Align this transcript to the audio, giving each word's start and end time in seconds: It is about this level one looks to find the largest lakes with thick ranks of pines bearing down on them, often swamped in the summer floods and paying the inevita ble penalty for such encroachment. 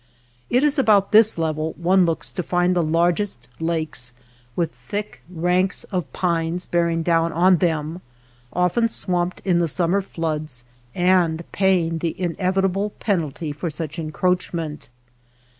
It 0.49 0.63
is 0.63 0.79
about 0.79 1.11
this 1.11 1.37
level 1.37 1.73
one 1.77 2.07
looks 2.07 2.31
to 2.31 2.41
find 2.41 2.75
the 2.75 2.81
largest 2.81 3.47
lakes 3.59 4.15
with 4.55 4.73
thick 4.73 5.21
ranks 5.29 5.83
of 5.91 6.11
pines 6.11 6.65
bearing 6.65 7.03
down 7.03 7.31
on 7.31 7.57
them, 7.57 8.01
often 8.51 8.89
swamped 8.89 9.43
in 9.45 9.59
the 9.59 9.67
summer 9.67 10.01
floods 10.01 10.65
and 10.95 11.43
paying 11.51 11.99
the 11.99 12.15
inevita 12.17 12.71
ble 12.71 12.89
penalty 12.99 13.51
for 13.51 13.69
such 13.69 13.99
encroachment. 13.99 14.89